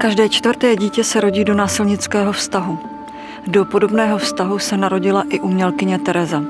[0.00, 2.78] Každé čtvrté dítě se rodí do násilnického vztahu.
[3.46, 6.42] Do podobného vztahu se narodila i umělkyně Tereza.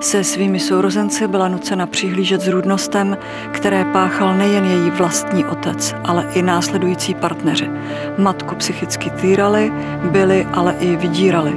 [0.00, 3.16] Se svými sourozenci byla nucena přihlížet zrůdnostem,
[3.52, 7.70] které páchal nejen její vlastní otec, ale i následující partneři.
[8.18, 9.72] Matku psychicky týrali,
[10.10, 11.52] byli, ale i vydírali.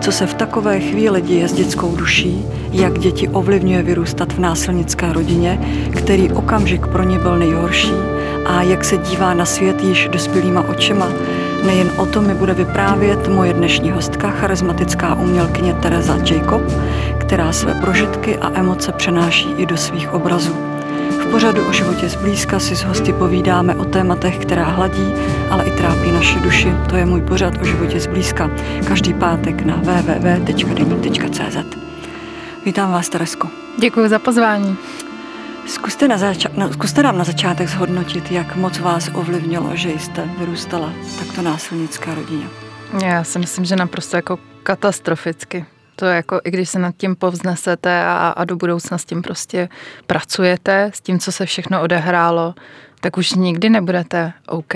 [0.00, 5.12] Co se v takové chvíli děje s dětskou duší, jak děti ovlivňuje vyrůstat v násilnické
[5.12, 5.60] rodině,
[5.96, 8.13] který okamžik pro ně byl nejhorší,
[8.44, 11.08] a jak se dívá na svět již dospělýma očima.
[11.66, 16.62] Nejen o tom mi bude vyprávět moje dnešní hostka, charismatická umělkyně Teresa Jacob,
[17.18, 20.56] která své prožitky a emoce přenáší i do svých obrazů.
[21.20, 25.12] V pořadu o životě zblízka si s hosty povídáme o tématech, která hladí,
[25.50, 26.74] ale i trápí naše duši.
[26.88, 28.50] To je můj pořad o životě zblízka.
[28.88, 31.56] Každý pátek na www.deník.cz
[32.64, 33.48] Vítám vás, Teresko.
[33.78, 34.76] Děkuji za pozvání.
[35.66, 40.28] Zkuste, na zača- no, zkuste nám na začátek zhodnotit, jak moc vás ovlivnilo, že jste
[40.38, 42.46] vyrůstala takto násilnické rodině.
[43.04, 45.64] Já si myslím, že naprosto jako katastroficky.
[45.96, 49.22] To je jako, i když se nad tím povznesete a, a do budoucna s tím
[49.22, 49.68] prostě
[50.06, 52.54] pracujete, s tím, co se všechno odehrálo,
[53.00, 54.74] tak už nikdy nebudete OK.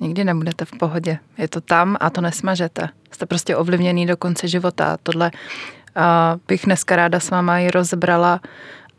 [0.00, 1.18] Nikdy nebudete v pohodě.
[1.38, 2.88] Je to tam a to nesmažete.
[3.10, 4.96] Jste prostě ovlivněný do konce života.
[5.02, 5.30] Tohle
[5.94, 8.40] a bych dneska ráda s váma i rozbrala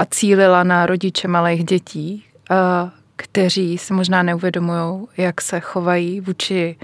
[0.01, 2.23] a cílila na rodiče malých dětí,
[3.15, 6.75] kteří si možná neuvědomují, jak se chovají vůči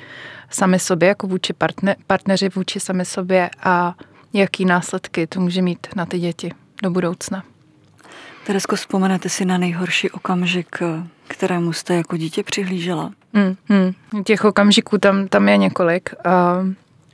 [0.49, 3.95] sami sobě, jako vůči partner, partneři vůči sami sobě a
[4.33, 6.51] jaký následky to může mít na ty děti
[6.83, 7.43] do budoucna.
[8.45, 10.77] Teresko, vzpomenete si na nejhorší okamžik,
[11.27, 13.11] kterému jste jako dítě přihlížela?
[13.33, 14.23] Hmm, hmm.
[14.23, 16.13] Těch okamžiků tam, tam je několik.
[16.25, 16.63] A,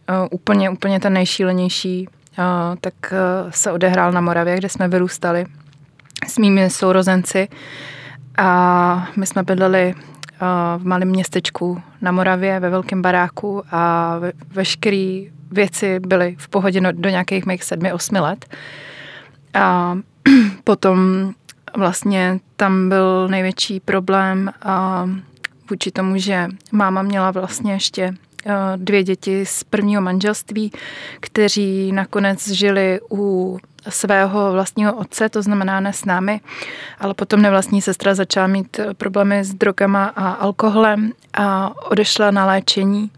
[0.07, 3.15] a úplně, úplně ten nejšílenější a, tak a,
[3.51, 5.45] se odehrál na Moravě, kde jsme vyrůstali
[6.27, 7.47] s mými sourozenci
[8.37, 9.93] a my jsme bydleli
[10.77, 14.15] v malém městečku na Moravě ve velkém baráku a
[14.53, 18.55] veškeré věci byly v pohodě do nějakých mých sedmi, osmi let.
[19.53, 19.97] A
[20.63, 21.31] potom
[21.77, 24.51] vlastně tam byl největší problém
[25.69, 28.13] vůči tomu, že máma měla vlastně ještě
[28.75, 30.71] dvě děti z prvního manželství,
[31.19, 33.57] kteří nakonec žili u
[33.89, 36.41] svého vlastního otce, to znamená ne s námi,
[36.99, 43.11] ale potom nevlastní sestra začala mít problémy s drogama a alkoholem a odešla na léčení.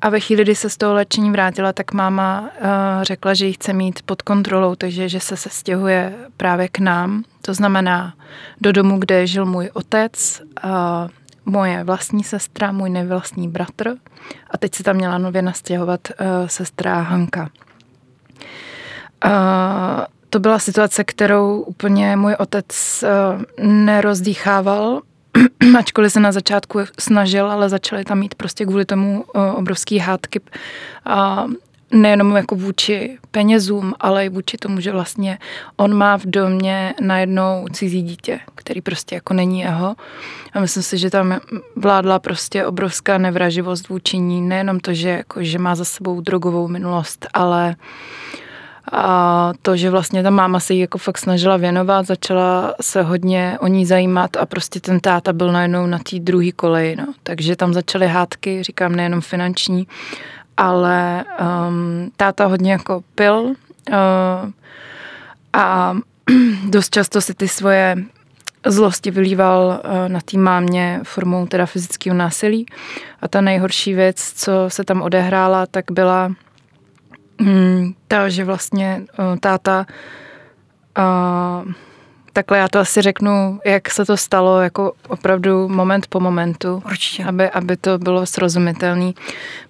[0.00, 2.50] A ve chvíli, kdy se z toho léčení vrátila, tak máma
[3.02, 7.24] řekla, že ji chce mít pod kontrolou, takže že se sestěhuje právě k nám.
[7.42, 8.14] To znamená
[8.60, 10.42] do domu, kde žil můj otec,
[11.48, 13.94] moje vlastní sestra, můj nevlastní bratr
[14.50, 17.50] a teď se tam měla nově nastěhovat uh, sestra Hanka.
[19.24, 19.30] Uh,
[20.30, 25.00] to byla situace, kterou úplně můj otec uh, nerozdýchával,
[25.78, 30.40] ačkoliv se na začátku snažil, ale začaly tam mít prostě kvůli tomu uh, obrovský hádky.
[30.40, 31.52] Uh,
[31.92, 35.38] nejenom jako vůči penězům, ale i vůči tomu, že vlastně
[35.76, 39.96] on má v domě najednou cizí dítě, který prostě jako není jeho.
[40.52, 41.40] A myslím si, že tam
[41.76, 44.40] vládla prostě obrovská nevraživost vůči ní.
[44.40, 47.76] Nejenom to, že, jako, že má za sebou drogovou minulost, ale
[48.92, 53.58] a to, že vlastně ta máma se jí jako fakt snažila věnovat, začala se hodně
[53.60, 56.96] o ní zajímat a prostě ten táta byl najednou na té druhé koleji.
[56.96, 57.06] No.
[57.22, 59.86] Takže tam začaly hádky, říkám nejenom finanční,
[60.58, 63.54] ale um, táta hodně jako pil uh,
[65.52, 65.96] a
[66.68, 67.96] dost často si ty svoje
[68.66, 72.66] zlosti vylíval uh, na té mámě formou teda fyzického násilí.
[73.22, 76.32] A ta nejhorší věc, co se tam odehrála, tak byla
[77.40, 79.86] um, ta, že vlastně uh, táta
[80.98, 81.72] uh,
[82.32, 86.82] takhle já to asi řeknu, jak se to stalo, jako opravdu moment po momentu.
[86.86, 87.24] Určitě.
[87.24, 89.12] Aby, aby to bylo srozumitelné.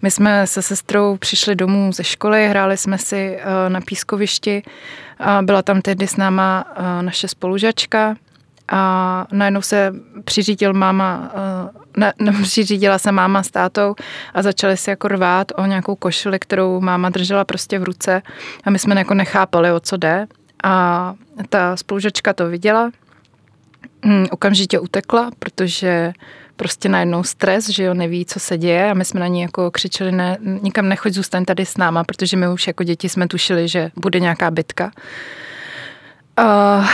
[0.02, 4.62] My jsme se sestrou přišli domů ze školy, hráli jsme si uh, na pískovišti.
[5.18, 8.16] A byla tam tehdy s náma uh, naše spolužačka
[8.68, 11.32] a najednou se přiřídil máma,
[11.96, 13.94] ne, ne, přiřídila se máma s tátou
[14.34, 18.22] a začali si jako rvát o nějakou košili, kterou máma držela prostě v ruce
[18.64, 20.26] a my jsme jako nechápali, o co jde.
[20.64, 21.14] A
[21.48, 22.90] ta spolužačka to viděla,
[24.04, 26.12] mm, okamžitě utekla, protože
[26.56, 29.70] prostě najednou stres, že jo, neví, co se děje a my jsme na ní jako
[29.70, 33.68] křičeli, ne, nikam nechoď, zůstaň tady s náma, protože my už jako děti jsme tušili,
[33.68, 34.90] že bude nějaká bitka.
[36.36, 36.84] A,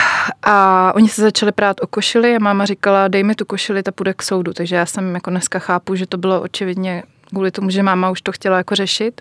[0.42, 3.92] a oni se začali prát o košili a máma říkala, dej mi tu košili, ta
[3.92, 4.52] půjde k soudu.
[4.52, 8.22] Takže já jsem jako dneska chápu, že to bylo očividně kvůli tomu, že máma už
[8.22, 9.20] to chtěla jako řešit,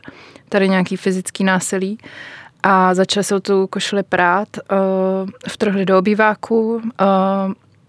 [0.50, 1.98] tady nějaký fyzický násilí
[2.64, 6.82] a začali se tu košili prát, uh, vtrhli do obýváku, uh,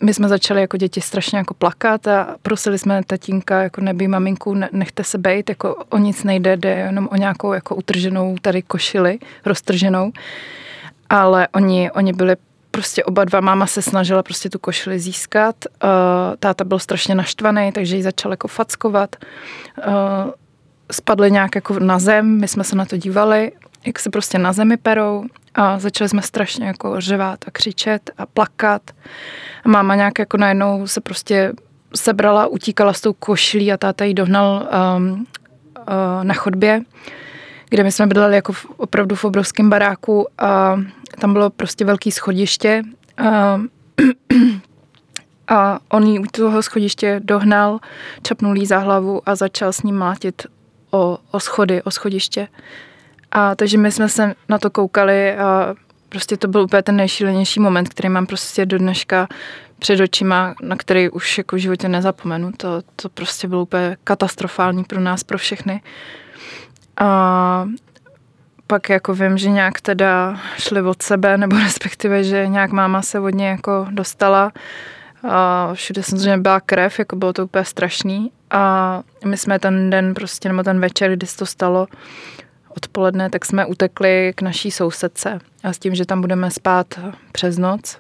[0.03, 4.55] my jsme začali jako děti strašně jako plakat a prosili jsme tatínka, jako nebý maminku,
[4.73, 9.19] nechte se bejt, jako o nic nejde, jde jenom o nějakou jako utrženou tady košili,
[9.45, 10.13] roztrženou.
[11.11, 12.37] Ale oni, oni byli
[12.71, 15.91] prostě oba dva, máma se snažila prostě tu košili získat, uh,
[16.39, 19.17] táta byl strašně naštvaný, takže ji začal jako fackovat.
[20.95, 23.53] Spadli nějak jako na zem, my jsme se na to dívali,
[23.87, 25.25] jak se prostě na zemi perou
[25.55, 28.83] a začali jsme strašně jako řevát a křičet a plakat.
[29.65, 31.53] A máma nějak jako najednou se prostě
[31.95, 36.81] sebrala, utíkala s tou košilí a táta ji dohnal um, uh, na chodbě,
[37.69, 40.81] kde my jsme bydleli jako v, opravdu v obrovském baráku a
[41.21, 42.83] tam bylo prostě velký schodiště
[43.19, 43.61] a,
[45.49, 47.79] a on jí u toho schodiště dohnal,
[48.23, 50.47] čapnul jí za hlavu a začal s ním mátit
[50.95, 52.49] o, o schody, o schodiště.
[53.33, 55.75] A takže my jsme se na to koukali a
[56.09, 59.29] prostě to byl úplně ten nejšílenější moment, který mám prostě do dneška
[59.79, 62.53] před očima, na který už jako v životě nezapomenu.
[62.57, 65.83] To, to prostě bylo úplně katastrofální pro nás, pro všechny.
[66.97, 67.69] A
[68.67, 73.21] pak jako vím, že nějak teda šli od sebe, nebo respektive, že nějak máma se
[73.21, 74.53] od něj jako dostala.
[75.29, 78.31] A všude samozřejmě byla krev, jako bylo to úplně strašný.
[78.51, 81.87] A my jsme ten den prostě, nebo ten večer, kdy se to stalo,
[82.77, 86.87] odpoledne, tak jsme utekli k naší sousedce a s tím, že tam budeme spát
[87.33, 87.99] přes noc.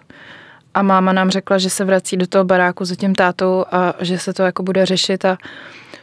[0.75, 4.19] A máma nám řekla, že se vrací do toho baráku za tím tátou a že
[4.19, 5.37] se to jako bude řešit a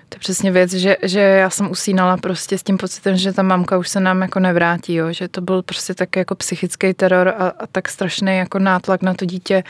[0.09, 3.43] to je přesně věc, že, že já jsem usínala prostě s tím pocitem, že ta
[3.43, 5.13] mamka už se nám jako nevrátí, jo?
[5.13, 9.13] že to byl prostě tak jako psychický teror a, a tak strašný jako nátlak na
[9.13, 9.63] to dítě.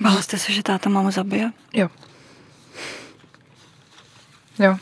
[0.00, 1.52] Bála jste se, že táta mámu zabije?
[1.72, 1.88] Jo.
[4.58, 4.76] Jo.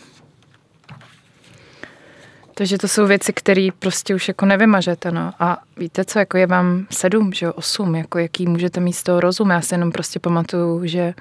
[2.55, 5.33] Takže to jsou věci, které prostě už jako nevymažete, no.
[5.39, 9.03] A víte co, jako je vám sedm, že jo, osm, jako jaký můžete mít z
[9.03, 9.51] toho rozum.
[9.51, 11.15] Já si jenom prostě pamatuju, že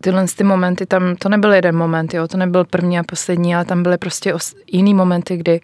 [0.00, 3.64] tyhle ty momenty, tam to nebyl jeden moment, jo, to nebyl první a poslední, ale
[3.64, 5.60] tam byly prostě os, jiný momenty, kdy,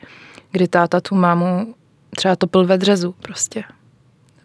[0.51, 1.75] kdy táta tu mámu
[2.17, 3.65] třeba topil ve dřezu prostě.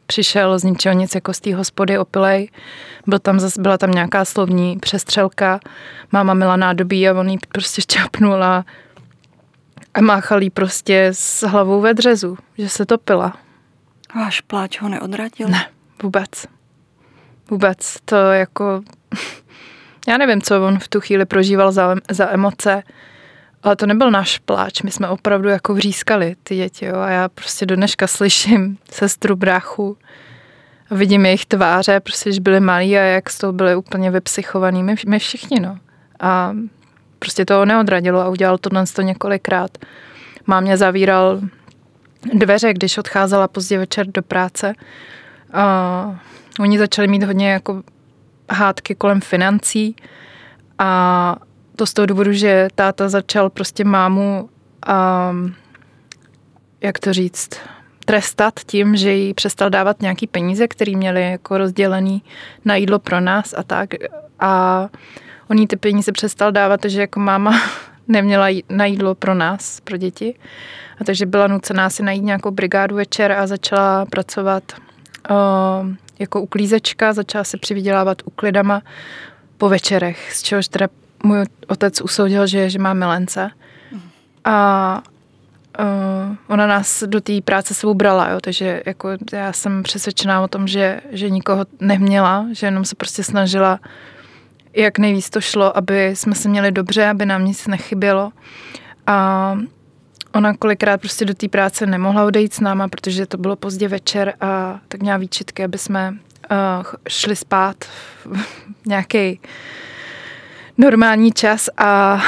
[0.05, 2.49] Přišel z ničeho nic jako z té hospody opilej,
[3.07, 5.59] byl tam zase, byla tam nějaká slovní přestřelka,
[6.11, 8.65] máma měla nádobí a on jí prostě šťapnul a
[9.93, 13.37] a máchal jí prostě s hlavou ve dřezu, že se topila.
[14.15, 15.47] Váš pláč ho neodradil?
[15.47, 15.69] Ne,
[16.03, 16.29] vůbec.
[17.49, 17.97] Vůbec.
[18.05, 18.81] To jako...
[20.07, 22.83] Já nevím, co on v tu chvíli prožíval za, za emoce,
[23.63, 24.81] ale to nebyl náš pláč.
[24.81, 26.85] My jsme opravdu jako vřískali ty děti.
[26.85, 26.95] Jo?
[26.95, 29.97] A já prostě do dneška slyším sestru bráchu
[30.89, 34.83] a vidím jejich tváře, prostě, že byli malí a jak z toho byli úplně vypsychovaní.
[34.83, 35.77] My, my všichni, no.
[36.19, 36.53] A
[37.19, 39.77] prostě to neodradilo a udělal to to několikrát.
[40.47, 41.41] Mámě zavíral
[42.33, 44.73] dveře, když odcházela pozdě večer do práce.
[45.53, 46.19] A
[46.59, 47.83] oni začali mít hodně jako
[48.49, 49.95] hádky kolem financí
[50.79, 51.35] a
[51.75, 54.49] to z toho důvodu, že táta začal prostě mámu
[54.87, 55.33] a,
[56.81, 57.49] jak to říct,
[58.05, 62.23] trestat tím, že jí přestal dávat nějaký peníze, který měli jako rozdělený
[62.65, 63.89] na jídlo pro nás a tak.
[64.39, 64.89] A
[65.49, 67.61] on jí ty peníze přestal dávat, takže jako máma
[68.07, 70.35] neměla na jídlo pro nás, pro děti.
[71.01, 74.63] A takže byla nucená si najít nějakou brigádu večer a začala pracovat
[75.29, 75.87] uh,
[76.19, 78.81] jako uklízečka, začala se přivydělávat uklidama
[79.57, 80.87] po večerech, z čehož teda
[81.23, 83.49] můj otec usoudil, že, že má milence.
[84.45, 85.01] A
[85.79, 90.47] uh, ona nás do té práce sebou brala, jo, takže jako já jsem přesvědčená o
[90.47, 93.79] tom, že, že nikoho neměla, že jenom se prostě snažila
[94.75, 98.31] jak nejvíc to šlo, aby jsme se měli dobře, aby nám nic nechybělo.
[99.07, 99.57] A
[100.33, 104.33] ona kolikrát prostě do té práce nemohla odejít s náma, protože to bylo pozdě večer
[104.41, 107.75] a tak měla výčitky, aby jsme uh, šli spát
[108.25, 109.39] v nějaký
[110.77, 112.21] normální čas, a,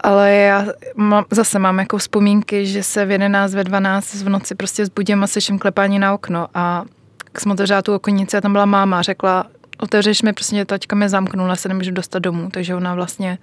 [0.00, 0.66] ale já
[0.96, 5.22] mám, zase mám jako vzpomínky, že se v 11, ve 12 v noci prostě zbudím
[5.22, 6.84] a slyším klepání na okno a
[7.24, 9.46] jak jsem otevřela tu okonici a tam byla máma, řekla,
[9.78, 13.38] otevřeš mi, prostě taťka mě zamknula, se nemůžu dostat domů, takže ona vlastně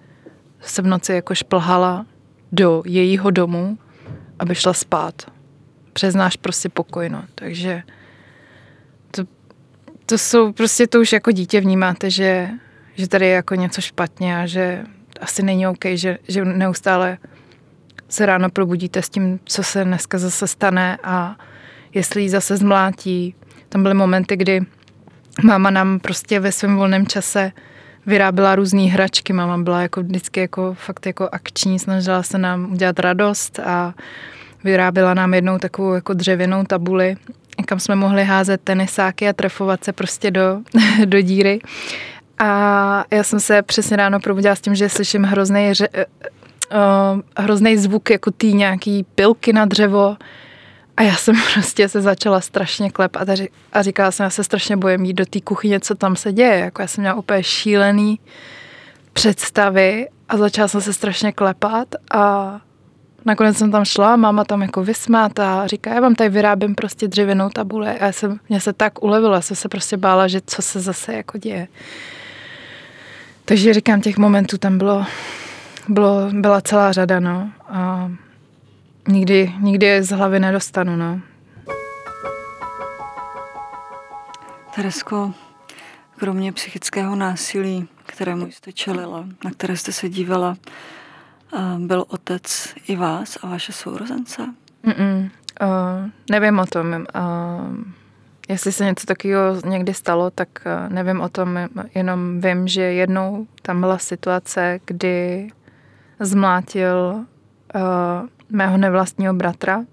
[0.62, 2.06] se v noci jako šplhala
[2.52, 3.78] do jejího domu,
[4.40, 5.14] aby šla spát.
[5.94, 7.24] Přes náš prostě pokoj, no.
[7.36, 7.84] Takže
[9.12, 9.24] to,
[10.06, 12.50] to jsou prostě, to už jako dítě vnímáte, že,
[13.00, 14.84] že tady je jako něco špatně a že
[15.22, 17.18] asi není OK, že, že neustále
[18.10, 21.36] se ráno probudíte s tím, co se dneska zase stane a
[21.94, 23.36] jestli ji zase zmlátí.
[23.70, 24.62] Tam byly momenty, kdy
[25.44, 27.52] máma nám prostě ve svém volném čase
[28.06, 29.34] vyráběla různé hračky.
[29.34, 33.94] Máma byla jako vždycky jako fakt jako akční, snažila se nám udělat radost a
[34.64, 37.18] vyráběla nám jednou takovou jako dřevěnou tabuli
[37.66, 40.62] kam jsme mohli házet tenisáky a trefovat se prostě do,
[41.06, 41.60] do díry.
[42.40, 47.78] A já jsem se přesně ráno probudila s tím, že slyším hrozný, ře, uh, hrozný
[47.78, 50.18] zvuk jako tý nějaký pilky na dřevo.
[50.98, 53.34] A já jsem prostě se začala strašně klepat a,
[53.74, 56.58] a říkala jsem, já se strašně bojím jít do té kuchyně, co tam se děje.
[56.60, 58.20] Jako já jsem měla úplně šílený
[59.14, 62.56] představy a začala jsem se strašně klepat a
[63.26, 67.08] nakonec jsem tam šla, máma tam jako vysmátá a říká, já vám tady vyrábím prostě
[67.08, 70.62] dřevěnou tabule a já jsem, mě se tak ulevila, jsem se prostě bála, že co
[70.62, 71.68] se zase jako děje.
[73.50, 75.06] Takže říkám, těch momentů tam bylo,
[75.88, 77.52] bylo byla celá řada, no.
[77.70, 78.12] A
[79.08, 81.22] nikdy, nikdy je z hlavy nedostanu, no.
[84.76, 85.34] Teresko,
[86.18, 90.58] kromě psychického násilí, kterému jste čelila, na které jste se dívala,
[91.78, 94.42] byl otec i vás a vaše sourozence?
[94.84, 95.30] Mm-mm.
[95.62, 96.86] Uh, nevím o tom.
[96.92, 97.99] Uh,
[98.50, 101.60] jestli se něco takového někdy stalo, tak uh, nevím o tom,
[101.96, 105.48] jenom vím, že jednou tam byla situace, kdy
[106.20, 107.26] zmlátil
[107.76, 107.82] uh,
[108.50, 109.84] mého nevlastního bratra,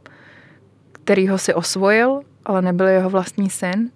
[0.93, 3.91] který ho si osvojil, ale nebyl jeho vlastní syn.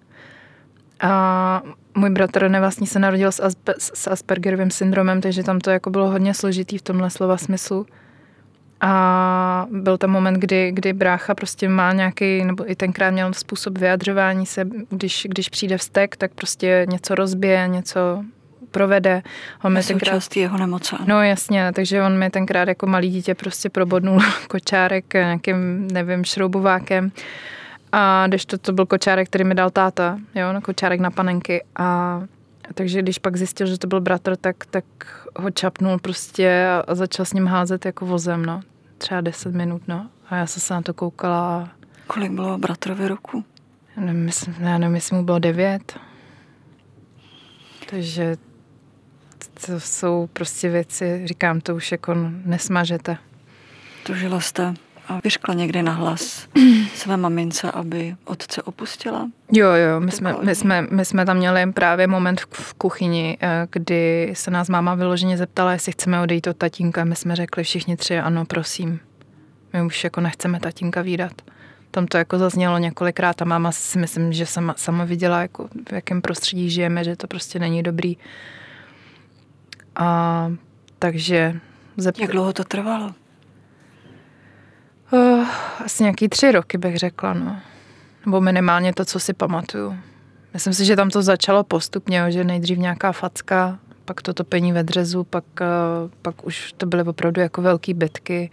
[0.99, 1.61] A
[1.95, 6.09] můj bratr nevlastní se narodil s, Aspe- s Aspergerovým syndromem, takže tam to jako bylo
[6.11, 7.85] hodně složitý v tomhle slova smyslu.
[8.81, 13.77] A byl tam moment, kdy, kdy brácha prostě má nějaký, nebo i tenkrát měl způsob
[13.77, 18.23] vyjadřování se, když, když přijde vztek, tak prostě něco rozbije, něco
[18.71, 19.21] provede.
[19.63, 20.95] On mi tenkrát, jeho nemoce.
[21.05, 27.11] No jasně, takže on mi tenkrát jako malý dítě prostě probodnul kočárek nějakým, nevím, šroubovákem
[27.91, 31.63] a když to, to byl kočárek, který mi dal táta, jo, no, kočárek na panenky.
[31.75, 32.21] A
[32.73, 34.85] takže když pak zjistil, že to byl bratr, tak, tak
[35.35, 38.61] ho čapnul prostě a, začal s ním házet jako vozem, no.
[38.97, 40.09] Třeba 10 minut, no.
[40.29, 41.69] A já jsem se na to koukala a...
[42.07, 43.45] Kolik bylo bratrovi roku?
[43.97, 45.99] Já nevím, myslím, já nevím, jestli mu bylo devět.
[47.89, 48.35] Takže
[49.65, 53.17] to jsou prostě věci, říkám, to už jako nesmažete.
[54.05, 54.73] Tužila jste
[55.07, 56.47] a vyškla někdy na hlas
[56.95, 59.29] své mamince, aby otce opustila?
[59.51, 63.67] Jo, jo, my jsme, my, jsme, my jsme tam měli právě moment v kuchyni, eh,
[63.71, 67.03] kdy se nás máma vyloženě zeptala, jestli chceme odejít od tatínka.
[67.03, 68.99] My jsme řekli všichni tři, ano, prosím.
[69.73, 71.31] My už jako nechceme tatínka výdat.
[71.91, 75.93] Tam to jako zaznělo několikrát a máma si myslím, že sama, sama viděla, jako v
[75.93, 78.17] jakém prostředí žijeme, že to prostě není dobrý.
[79.95, 80.51] A
[80.99, 81.59] takže...
[81.97, 82.19] Zept...
[82.19, 83.13] Jak dlouho to trvalo?
[85.11, 85.47] Uh,
[85.85, 87.59] asi nějaký tři roky bych řekla, no.
[88.25, 89.95] Nebo minimálně to, co si pamatuju.
[90.53, 94.83] Myslím si, že tam to začalo postupně, že nejdřív nějaká facka, pak to topení ve
[94.83, 98.51] dřezu, pak, uh, pak už to byly opravdu jako velké bitky.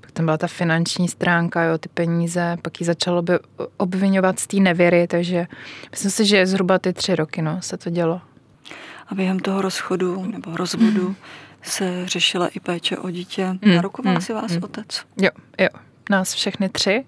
[0.00, 3.38] Pak tam byla ta finanční stránka, jo, ty peníze, pak ji začalo by
[3.76, 5.46] obvinovat z té nevěry, takže
[5.90, 8.20] myslím si, že zhruba ty tři roky no, se to dělo.
[9.08, 11.16] A během toho rozchodu nebo rozvodu mm.
[11.62, 13.46] se řešila i péče o dítě.
[13.46, 13.74] Mm.
[13.74, 14.20] Narukoval mm.
[14.20, 14.62] si vás mm.
[14.62, 15.04] otec?
[15.16, 17.04] Jo, jo nás všechny tři.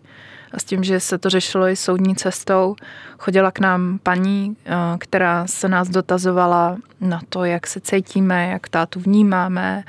[0.52, 2.76] A s tím, že se to řešilo i soudní cestou,
[3.18, 8.68] chodila k nám paní, eh, která se nás dotazovala na to, jak se cítíme, jak
[8.68, 9.84] tátu vnímáme.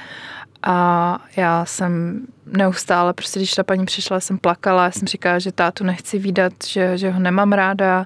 [0.64, 5.52] A já jsem neustále, prostě když ta paní přišla, jsem plakala, já jsem říkala, že
[5.52, 8.06] tátu nechci výdat, že, že ho nemám ráda,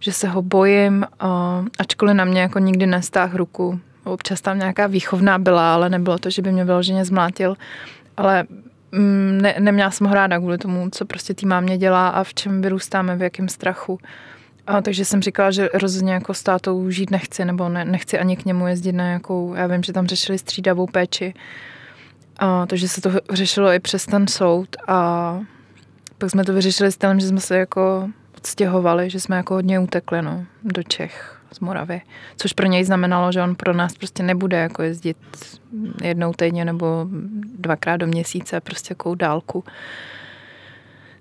[0.00, 1.26] že se ho bojím, eh,
[1.78, 3.80] ačkoliv na mě jako nikdy nestáh ruku.
[4.04, 7.56] Občas tam nějaká výchovná byla, ale nebylo to, že by mě vyloženě zmlátil.
[8.16, 8.44] Ale
[8.92, 12.62] ne, neměla jsem ho ráda kvůli tomu, co prostě tý mámě dělá a v čem
[12.62, 13.98] vyrůstáme, v jakém strachu.
[14.66, 18.36] A takže jsem říkala, že rozhodně jako s tátou žít nechci, nebo ne, nechci ani
[18.36, 21.34] k němu jezdit na nějakou, já vím, že tam řešili střídavou péči.
[22.38, 25.40] A, takže se to řešilo i přes ten soud a
[26.18, 29.80] pak jsme to vyřešili s tím, že jsme se jako odstěhovali, že jsme jako hodně
[29.80, 32.00] utekli no, do Čech z Moravy.
[32.36, 35.16] Což pro něj znamenalo, že on pro nás prostě nebude jako jezdit
[36.02, 37.06] jednou týdně nebo
[37.58, 39.64] dvakrát do měsíce, prostě jakou dálku.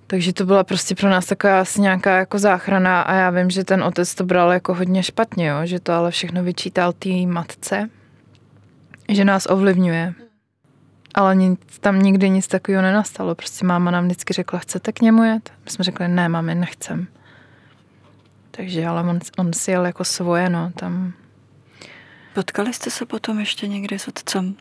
[0.08, 3.63] Takže to byla prostě pro nás taková asi nějaká jako záchrana a já vím, že
[3.63, 5.58] ten otec to bral jako hodně špatně, jo?
[5.63, 7.89] že to ale všechno vyčítal té matce,
[9.10, 10.13] že nás ovlivňuje.
[11.13, 13.36] Ale nic, tam nikdy nic takového nenastalo.
[13.36, 15.51] Prostě máma nám vždycky řekla, chcete k němu jet?
[15.65, 17.08] My jsme řekli, ne, mami, nechcem.
[18.58, 21.14] Takže ale on, on si jel jako svoje, no, tam.
[22.34, 24.56] Potkali jste se potom ještě někdy s otcem?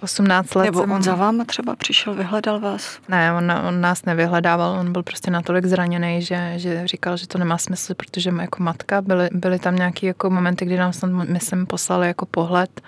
[0.00, 0.64] 18 let.
[0.64, 0.92] Nebo jsem...
[0.92, 2.98] on za váma třeba přišel, vyhledal vás?
[3.08, 7.38] Ne, on, on nás nevyhledával, on byl prostě natolik zraněný, že, že říkal, že to
[7.38, 11.66] nemá smysl, protože jako matka byly, byly tam nějaké jako momenty, kdy nám snad, myslím,
[11.66, 12.80] poslali jako pohled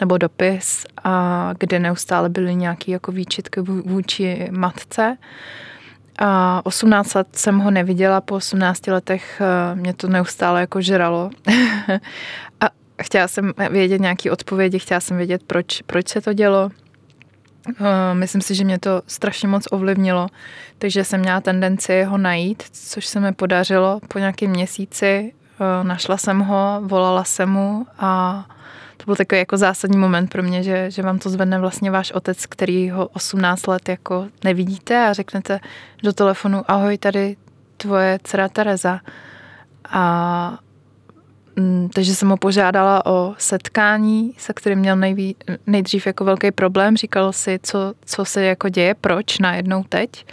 [0.00, 5.16] nebo dopis, a kde neustále byly nějaké jako výčitky vůči matce
[6.18, 11.30] A 18 let jsem ho neviděla, po 18 letech eh, mě to neustále jako žralo.
[12.60, 12.66] a
[13.02, 16.70] chtěla jsem vědět nějaké odpovědi, chtěla jsem vědět, proč, proč se to dělo.
[17.80, 20.26] Eh, myslím si, že mě to strašně moc ovlivnilo,
[20.78, 25.32] takže jsem měla tendenci ho najít, což se mi podařilo po nějakém měsíci.
[25.60, 28.44] Eh, našla jsem ho, volala jsem mu a
[29.02, 32.12] to byl takový jako zásadní moment pro mě, že, že vám to zvedne vlastně váš
[32.12, 35.60] otec, který ho 18 let jako nevidíte a řeknete
[36.02, 37.36] do telefonu, ahoj, tady
[37.76, 39.00] tvoje dcera Tereza.
[39.90, 40.58] A
[41.56, 46.96] mm, takže jsem ho požádala o setkání, se kterým měl nejví, nejdřív jako velký problém.
[46.96, 50.26] Říkal si, co, co se jako děje, proč najednou teď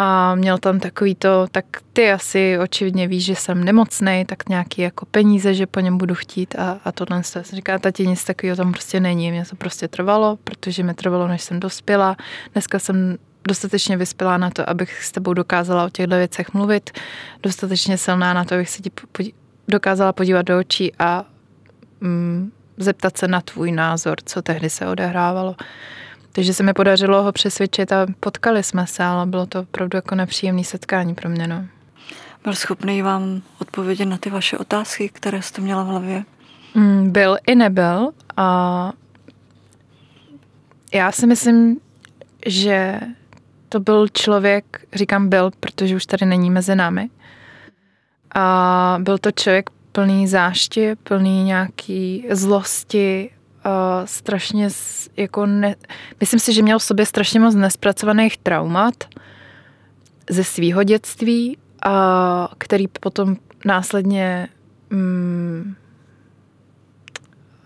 [0.00, 4.82] a měl tam takový to, tak ty asi očividně víš, že jsem nemocný, tak nějaký
[4.82, 8.56] jako peníze, že po něm budu chtít a, a tohle se říká, tati nic takového
[8.56, 12.16] tam prostě není, mě to prostě trvalo, protože mi trvalo, než jsem dospěla.
[12.52, 16.90] Dneska jsem dostatečně vyspělá na to, abych s tebou dokázala o těchto věcech mluvit,
[17.42, 19.34] dostatečně silná na to, abych se ti podí-
[19.68, 21.24] dokázala podívat do očí a
[22.00, 25.56] mm, zeptat se na tvůj názor, co tehdy se odehrávalo.
[26.38, 30.14] Takže se mi podařilo ho přesvědčit a potkali jsme se, ale bylo to opravdu jako
[30.14, 31.46] nepříjemné setkání pro mě.
[31.46, 31.64] No.
[32.44, 36.24] Byl schopný vám odpovědět na ty vaše otázky, které jste měla v hlavě?
[36.74, 38.92] Mm, byl i nebyl a
[40.94, 41.80] já si myslím,
[42.46, 43.00] že
[43.68, 47.10] to byl člověk, říkám byl, protože už tady není mezi námi.
[48.34, 53.30] A byl to člověk plný zášti, plný nějaký zlosti,
[53.66, 53.72] uh,
[54.04, 54.68] strašně
[55.16, 55.76] jako ne,
[56.20, 58.94] myslím si, že měl v sobě strašně moc nespracovaných traumat
[60.30, 64.48] ze svého dětství, a který potom následně
[64.90, 65.74] mm,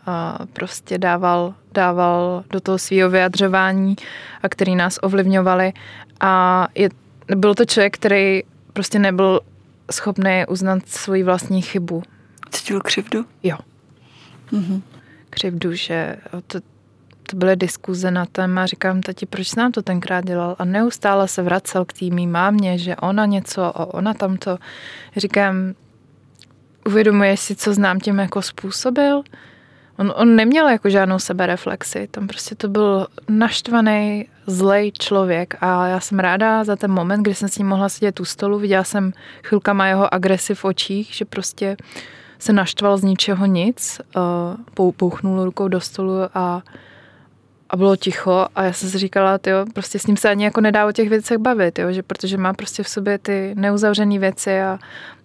[0.07, 3.97] a prostě dával, dával do toho svého vyjadřování
[4.43, 5.73] a který nás ovlivňovali.
[6.21, 6.89] A je,
[7.37, 9.41] byl to člověk, který prostě nebyl
[9.91, 12.03] schopný uznat svoji vlastní chybu.
[12.51, 13.25] Cítil křivdu?
[13.43, 13.57] Jo.
[14.53, 14.83] Mm-hmm
[15.33, 16.61] křivdu, že to,
[17.31, 20.57] to byly diskuze na téma, říkám, tati, proč jsi nám to tenkrát dělal?
[20.59, 24.59] A neustále se vracel k týmí mámě, že ona něco a ona tamto.
[25.17, 25.75] Říkám,
[26.87, 29.23] uvědomuješ si, co znám tím jako způsobil?
[29.99, 36.00] On, on neměl jako žádnou sebereflexi, tam prostě to byl naštvaný, zlej člověk a já
[36.00, 39.13] jsem ráda za ten moment, kdy jsem s ním mohla sedět u stolu, viděla jsem
[39.45, 41.76] chvilkama jeho agresi v očích, že prostě
[42.43, 44.00] se naštval z ničeho nic,
[44.76, 46.63] uh, pouchnul rukou do stolu a,
[47.71, 50.61] a bylo ticho a já jsem si říkala, tyjo, prostě s ním se ani jako
[50.61, 54.61] nedá o těch věcech bavit, jo, že protože má prostě v sobě ty neuzavřené věci
[54.61, 54.78] a,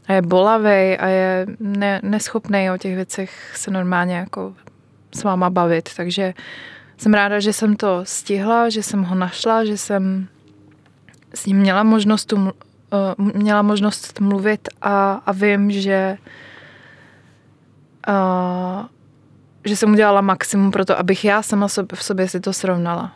[0.07, 4.53] a je bolavý a je ne, neschopný o těch věcech se normálně jako
[5.15, 6.33] s váma bavit, takže
[6.97, 10.27] jsem ráda, že jsem to stihla, že jsem ho našla, že jsem
[11.33, 12.51] s ním měla možnost, tu, uh,
[13.33, 16.17] měla možnost mluvit a, a vím, že
[18.07, 18.85] uh,
[19.65, 23.13] že jsem udělala maximum pro to, abych já sama v sobě si to srovnala.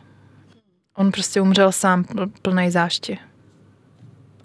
[0.95, 2.06] On prostě umřel sám
[2.41, 3.19] plný zášti.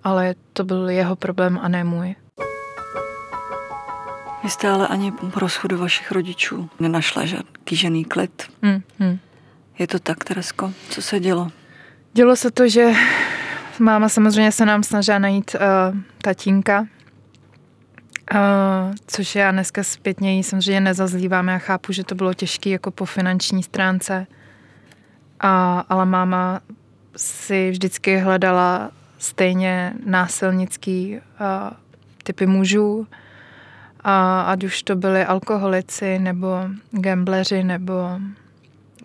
[0.05, 2.15] Ale to byl jeho problém a ne můj.
[4.45, 8.43] Vy jste ale ani po rozchodu vašich rodičů nenašla žádný kýžený klid.
[8.63, 9.19] Hmm, hmm.
[9.79, 10.73] Je to tak, Teresko?
[10.91, 11.51] Co se dělo?
[12.13, 12.93] Dělo se to, že
[13.79, 16.87] máma samozřejmě se nám snažila najít uh, tatínka,
[18.35, 21.49] Uh, což já dneska zpětně samozřejmě nezazlívám.
[21.49, 24.27] Já chápu, že to bylo těžké jako po finanční stránce.
[25.41, 26.61] A, ale máma
[27.17, 31.21] si vždycky hledala stejně násilnický uh,
[32.23, 33.07] typy mužů.
[34.01, 36.49] A ať už to byli alkoholici, nebo
[36.91, 38.21] gambleři, nebo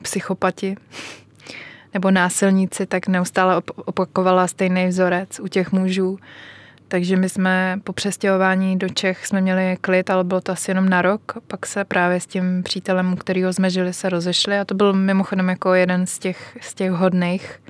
[0.02, 0.78] psychopati,
[1.94, 6.20] nebo násilníci, tak neustále opakovala stejný vzorec u těch mužů.
[6.92, 10.90] Takže my jsme po přestěhování do Čech jsme měli klid, ale bylo to asi jenom
[10.90, 11.34] na rok.
[11.48, 14.94] Pak se právě s tím přítelem, u kterého jsme žili, se rozešli a to byl
[14.94, 17.62] mimochodem jako jeden z těch, z těch hodných.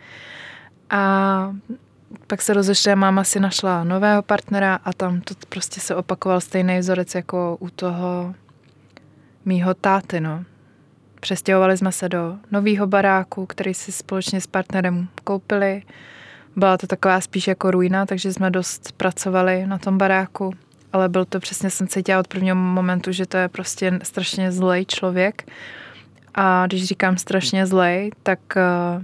[0.89, 1.55] A
[2.27, 6.41] pak se rozešli a máma si našla nového partnera a tam to prostě se opakoval
[6.41, 8.35] stejný vzorec jako u toho
[9.45, 10.43] mýho táty, no.
[11.19, 15.83] Přestěhovali jsme se do nového baráku, který si společně s partnerem koupili
[16.55, 20.53] byla to taková spíš jako ruina, takže jsme dost pracovali na tom baráku,
[20.93, 24.85] ale byl to přesně, jsem cítila od prvního momentu, že to je prostě strašně zlej
[24.85, 25.51] člověk.
[26.35, 29.03] A když říkám strašně zlej, tak uh,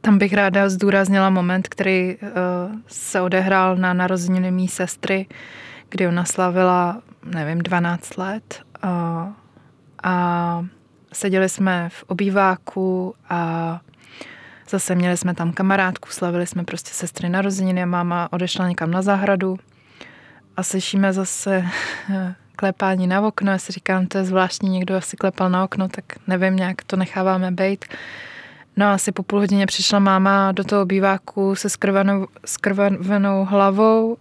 [0.00, 2.28] tam bych ráda zdůraznila moment, který uh,
[2.86, 5.26] se odehrál na narozeniny mý sestry,
[5.88, 8.62] kdy ona slavila, nevím, 12 let.
[8.84, 8.90] Uh,
[10.02, 10.66] a
[11.12, 13.80] seděli jsme v obýváku a
[14.70, 19.58] Zase měli jsme tam kamarádku, slavili jsme prostě sestry narozeniny máma odešla někam na zahradu
[20.56, 21.64] a slyšíme zase
[22.56, 23.52] klepání na okno.
[23.52, 26.96] Já si říkám, to je zvláštní, někdo asi klepal na okno, tak nevím, nějak to
[26.96, 27.84] necháváme být.
[28.76, 34.16] No a asi po půl hodině přišla máma do toho býváku se skrvenou, skrvenou hlavou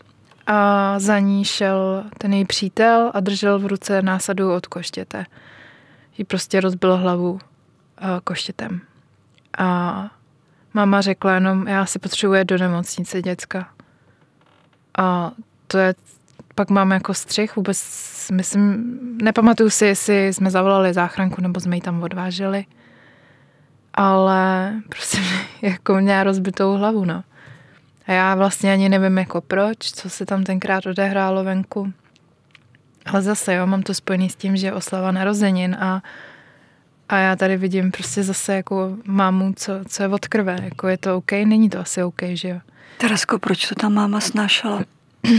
[0.47, 5.25] a za ní šel ten její přítel a držel v ruce násadu od koštěte.
[6.17, 7.39] Jí prostě rozbil hlavu
[8.01, 8.81] eh, koštětem.
[9.57, 10.09] A
[10.77, 13.69] máma řekla jenom, já si potřebuje do nemocnice děcka.
[14.97, 15.31] A
[15.67, 15.95] to je,
[16.55, 17.77] pak máme jako střih, vůbec
[18.33, 22.65] myslím, nepamatuju si, jestli jsme zavolali záchranku nebo jsme ji tam odváželi.
[23.93, 25.17] Ale prostě
[25.61, 27.23] jako měla rozbitou hlavu, no.
[28.07, 31.93] A já vlastně ani nevím jako proč, co se tam tenkrát odehrálo venku.
[33.05, 36.01] Ale zase, jo, mám to spojený s tím, že oslava narozenin a,
[37.09, 40.57] a já tady vidím prostě zase jako mámu, co, co je od krve.
[40.63, 41.31] Jako je to OK?
[41.31, 42.59] Není to asi OK, že jo?
[42.97, 44.83] Teresko, proč to ta máma snášela?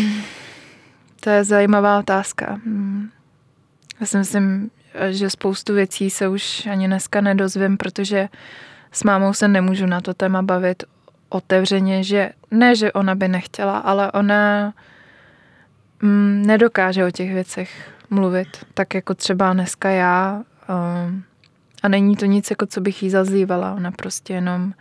[1.20, 2.61] To je zajímavá otázka.
[2.64, 3.11] Hmm.
[4.00, 4.70] Já si myslím,
[5.11, 8.28] že spoustu věcí se už ani dneska nedozvím, protože
[8.92, 10.85] s mámou se nemůžu na to téma bavit
[11.28, 14.74] otevřeně, že ne, že ona by nechtěla, ale ona
[16.02, 20.42] mm, nedokáže o těch věcech mluvit, tak jako třeba dneska já.
[21.04, 21.24] Um,
[21.82, 23.74] a není to nic, jako co bych jí zazlívala.
[23.74, 24.72] Ona prostě jenom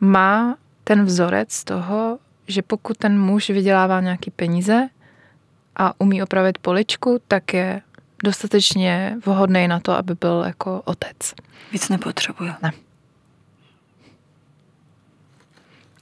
[0.00, 2.18] má ten vzorec toho,
[2.48, 4.88] že pokud ten muž vydělává nějaký peníze
[5.76, 7.82] a umí opravit poličku, tak je
[8.24, 11.34] dostatečně vhodný na to, aby byl jako otec.
[11.72, 12.54] Víc nepotřebuje.
[12.62, 12.72] Ne.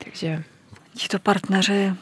[0.04, 0.42] Takže...
[0.94, 1.94] Tito partneři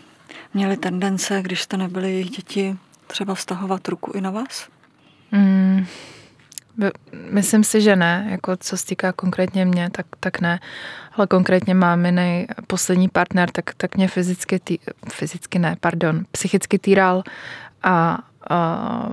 [0.54, 4.68] měli tendence, když jste nebyli jejich děti, třeba vztahovat ruku i na vás?
[5.32, 5.86] Mm,
[7.30, 8.26] myslím si, že ne.
[8.30, 10.60] Jako co se týká konkrétně mě, tak, tak ne.
[11.16, 14.78] Ale konkrétně máminy poslední partner, tak, tak mě fyzicky, tý,
[15.12, 17.22] fyzicky ne, pardon, psychicky týral
[17.82, 18.18] a,
[18.50, 19.08] a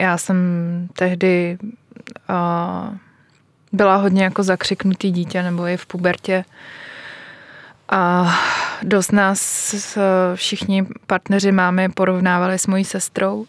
[0.00, 0.36] já jsem
[0.92, 1.58] tehdy
[2.28, 2.94] a,
[3.72, 6.44] byla hodně jako zakřiknutý dítě nebo i v pubertě
[7.88, 8.34] a
[8.82, 9.74] dost nás
[10.34, 13.46] všichni partneři máme porovnávali s mojí sestrou,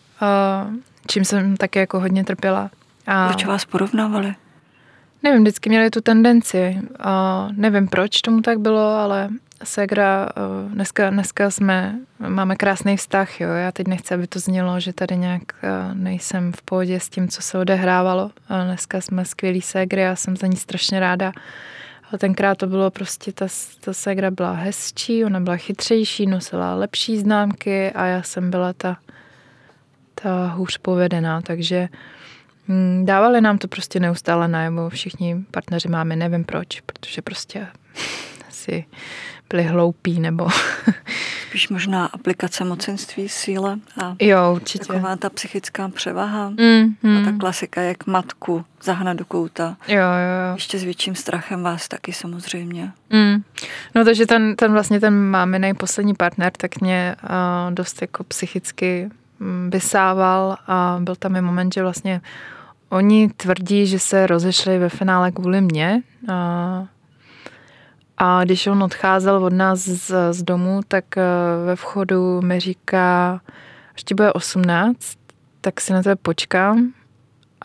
[1.08, 2.70] čím jsem také jako hodně trpěla.
[3.08, 4.36] A proč vás porovnávali?
[5.24, 6.82] Nevím, vždycky měli tu tendenci.
[7.00, 9.30] A nevím, proč tomu tak bylo, ale
[9.64, 10.30] Segra,
[10.68, 13.50] dneska, dneska jsme, máme krásný vztah, jo.
[13.50, 15.42] Já teď nechci, aby to znělo, že tady nějak
[15.94, 18.32] nejsem v pohodě s tím, co se odehrávalo.
[18.50, 21.32] A dneska jsme skvělí Segry, já jsem za ní strašně ráda.
[22.12, 23.48] Ale tenkrát to bylo prostě, ta,
[23.80, 28.98] ta ségra byla hezčí, ona byla chytřejší, nosila lepší známky a já jsem byla ta,
[30.16, 31.90] ta hůř povedená, takže
[33.04, 37.68] dávali nám to prostě neustále najevo, všichni partneři máme, nevím proč, protože prostě
[38.50, 38.86] asi
[39.50, 40.48] byli hloupí nebo...
[41.50, 44.86] Spíš možná aplikace mocenství, síle a jo, určitě.
[44.86, 47.18] taková ta psychická převaha mm, mm.
[47.18, 49.78] a ta klasika, jak matku zahnat do kouta.
[49.88, 50.56] Jo, jo, jo.
[50.56, 52.92] Ještě s větším strachem vás taky samozřejmě.
[53.10, 53.44] Mm.
[53.96, 59.10] No takže ten, ten vlastně ten máminej poslední partner, tak mě uh, dost jako psychicky
[59.40, 62.22] mm, vysával a byl tam i moment, že vlastně
[62.90, 66.02] oni tvrdí, že se rozešli ve finále kvůli mně.
[66.30, 66.88] Uh,
[68.18, 71.24] a když on odcházel od nás z, z domu, tak eh,
[71.66, 73.42] ve vchodu mi říká,
[73.96, 74.98] až ti bude 18,
[75.62, 76.94] tak si na tebe počkám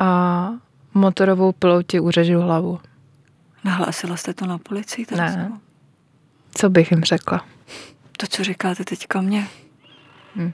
[0.00, 0.48] a
[0.94, 2.80] motorovou pilou ti uřežu hlavu.
[3.64, 5.06] Nahlásila jste to na policii?
[5.16, 5.52] Ne.
[6.54, 7.44] Co bych jim řekla?
[8.16, 9.46] To, co říkáte teďka mě.
[10.36, 10.52] Hm.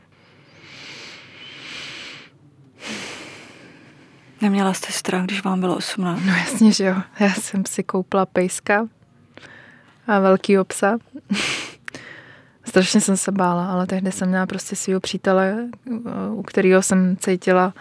[4.40, 6.20] Neměla jste strach, když vám bylo 18?
[6.24, 6.96] No jasně, že jo.
[7.20, 8.88] Já jsem si koupila pejska
[10.06, 10.98] a velký psa.
[12.64, 15.56] Strašně jsem se bála, ale tehdy jsem měla prostě svého přítele,
[16.32, 17.74] u kterého jsem cítila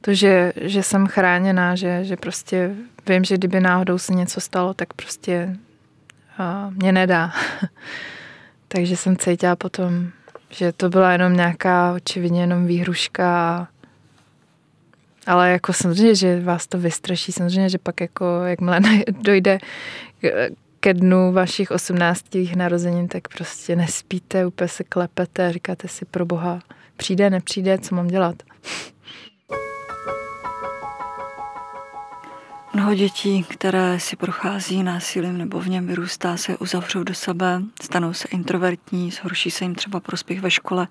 [0.00, 2.74] to, že, že jsem chráněná, že, že prostě
[3.06, 5.56] vím, že kdyby náhodou se něco stalo, tak prostě
[6.38, 7.32] a mě nedá.
[8.68, 10.08] Takže jsem cítila potom,
[10.50, 13.68] že to byla jenom nějaká očividně jenom výhruška
[15.26, 18.80] ale jako samozřejmě, že vás to vystraší, samozřejmě, že pak jako jakmile
[19.22, 19.58] dojde
[20.80, 22.24] ke dnu vašich 18.
[22.56, 26.60] narozenin, tak prostě nespíte, úplně se klepete říkáte si pro boha,
[26.96, 28.42] přijde, nepřijde, co mám dělat.
[32.74, 38.12] Mnoho dětí, které si prochází násilím nebo v něm vyrůstá, se uzavřou do sebe, stanou
[38.12, 40.88] se introvertní, zhorší se jim třeba prospěch ve škole,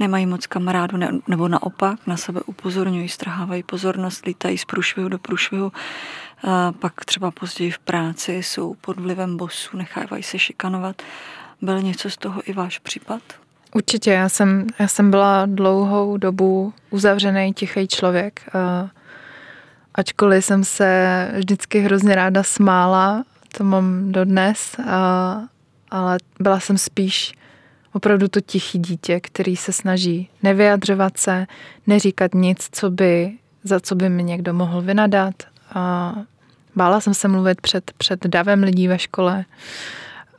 [0.00, 5.18] nemají moc kamarádů ne, nebo naopak na sebe upozorňují, strhávají pozornost, lítají z průšvihu do
[5.18, 5.72] průšvihu,
[6.44, 11.02] a pak třeba později v práci jsou pod vlivem bosů, nechávají se šikanovat.
[11.62, 13.22] Byl něco z toho i váš případ?
[13.74, 18.46] Určitě, já jsem, já jsem byla dlouhou dobu uzavřený tichý člověk.
[19.94, 23.24] Ačkoliv jsem se vždycky hrozně ráda smála,
[23.56, 25.42] to mám dodnes, a,
[25.90, 27.32] ale byla jsem spíš
[27.92, 31.46] opravdu to tichý dítě, který se snaží nevyjadřovat se,
[31.86, 33.32] neříkat nic, co by,
[33.64, 35.34] za co by mi někdo mohl vynadat.
[35.74, 36.14] A
[36.76, 39.44] bála jsem se mluvit před, před davem lidí ve škole.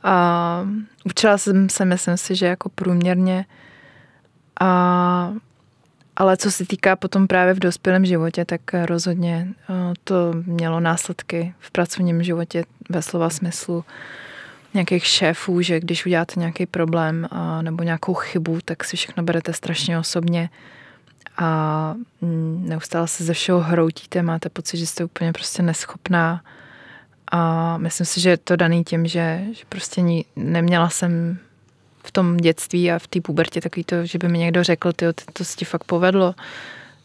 [0.02, 0.66] A
[1.04, 3.44] učila jsem se, myslím si, že jako průměrně.
[4.60, 5.32] A
[6.16, 9.74] ale co se týká potom právě v dospělém životě, tak rozhodně eh,
[10.04, 13.84] to mělo následky v pracovním životě ve slova smyslu
[14.74, 19.52] nějakých šéfů, že když uděláte nějaký problém a, nebo nějakou chybu, tak si všechno berete
[19.52, 20.50] strašně osobně
[21.38, 26.42] a mm, neustále se ze všeho hroutíte, máte pocit, že jste úplně prostě neschopná.
[27.32, 30.02] A myslím si, že je to daný tím, že, že prostě
[30.36, 31.38] neměla jsem
[32.06, 35.06] v tom dětství a v té pubertě takový to, že by mi někdo řekl, ty
[35.32, 36.34] to se ti fakt povedlo,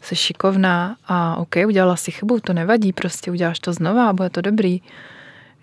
[0.00, 4.30] jsi šikovná a OK, udělala si chybu, to nevadí, prostě uděláš to znova a bude
[4.30, 4.82] to dobrý.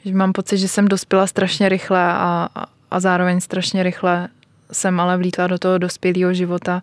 [0.06, 2.50] Že mám pocit, že jsem dospěla strašně rychle a,
[2.92, 4.28] a zároveň strašně rychle
[4.72, 6.82] jsem ale vlítla do toho dospělého života,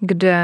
[0.00, 0.38] kde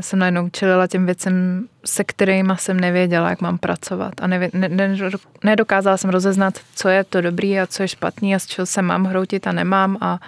[0.00, 4.14] jsem najednou čelila těm věcem, se kterými jsem nevěděla, jak mám pracovat.
[4.20, 4.96] A nevě, ne, ne,
[5.44, 8.82] nedokázala jsem rozeznat, co je to dobrý a co je špatný a z čeho se
[8.82, 9.98] mám hroutit a nemám.
[10.00, 10.20] A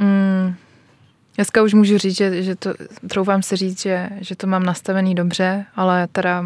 [0.00, 0.54] Mm,
[1.36, 2.74] dneska už můžu říct, že, že to,
[3.10, 6.44] troufám si říct, že, že to mám nastavený dobře, ale teda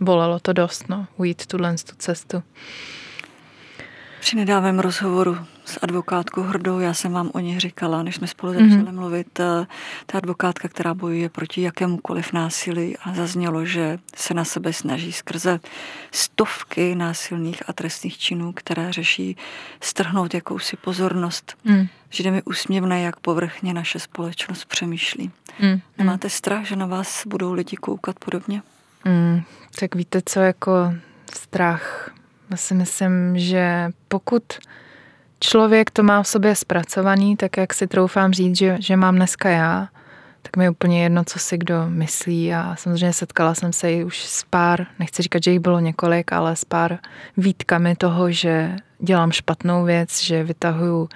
[0.00, 2.42] bolelo to dost, no, ujít tuhle tu cestu.
[4.26, 8.52] Při nedávém rozhovoru s advokátkou Hrdou, já jsem vám o ní říkala, než jsme spolu
[8.52, 8.94] začali mm-hmm.
[8.94, 9.66] mluvit, eh,
[10.06, 15.60] ta advokátka, která bojuje proti jakémukoliv násilí a zaznělo, že se na sebe snaží skrze
[16.12, 19.36] stovky násilných a trestných činů, které řeší,
[19.80, 21.56] strhnout jakousi pozornost.
[21.64, 21.86] Mm.
[22.10, 25.30] Že mi úsměvné, jak povrchně naše společnost přemýšlí.
[25.60, 25.80] Mm.
[25.98, 28.62] Nemáte strach, že na vás budou lidi koukat podobně?
[29.04, 29.42] Mm,
[29.80, 30.94] tak víte co, jako
[31.32, 32.15] strach
[32.50, 34.42] já si myslím, že pokud
[35.40, 39.48] člověk to má v sobě zpracovaný, tak jak si troufám říct, že, že mám dneska
[39.48, 39.88] já,
[40.42, 44.04] tak mi je úplně jedno, co si kdo myslí a samozřejmě setkala jsem se i
[44.04, 46.98] už s pár, nechci říkat, že jich bylo několik, ale s pár
[47.36, 51.08] výtkami toho, že dělám špatnou věc, že vytahuju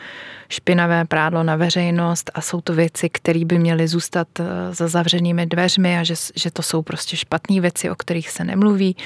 [0.48, 5.46] špinavé prádlo na veřejnost a jsou to věci, které by měly zůstat eh, za zavřenými
[5.46, 8.96] dveřmi a že, že to jsou prostě špatné věci, o kterých se nemluví.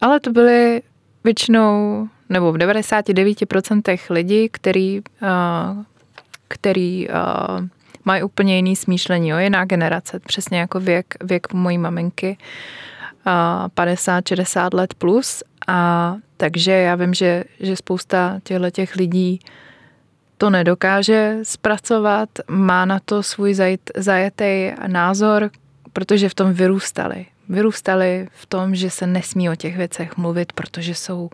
[0.00, 0.82] Ale to byly
[1.24, 5.82] většinou, nebo v 99% lidí, který, uh,
[6.48, 7.14] který uh,
[8.04, 12.36] mají úplně jiný smýšlení, jo, jiná generace, přesně jako věk, věk mojí maminky,
[13.26, 15.42] uh, 50-60 let plus.
[15.66, 19.40] A takže já vím, že, že spousta těchto těch lidí
[20.38, 23.56] to nedokáže zpracovat, má na to svůj
[23.96, 25.50] zajetý názor,
[25.92, 30.94] protože v tom vyrůstali vyrůstali v tom, že se nesmí o těch věcech mluvit, protože
[30.94, 31.30] jsou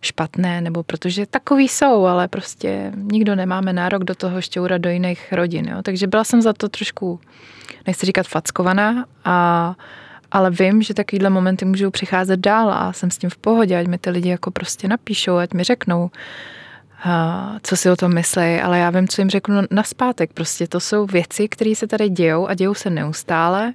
[0.00, 5.32] špatné, nebo protože takový jsou, ale prostě nikdo nemáme nárok do toho šťourat do jiných
[5.32, 5.68] rodin.
[5.68, 5.82] Jo?
[5.82, 7.20] Takže byla jsem za to trošku,
[7.86, 9.74] nechci říkat fackovaná, a,
[10.30, 13.86] ale vím, že takovýhle momenty můžou přicházet dál a jsem s tím v pohodě, ať
[13.86, 16.10] mi ty lidi jako prostě napíšou, ať mi řeknou,
[17.04, 20.32] a, co si o tom myslí, ale já vím, co jim řeknu na zpátek.
[20.32, 23.72] Prostě to jsou věci, které se tady dějou a dějou se neustále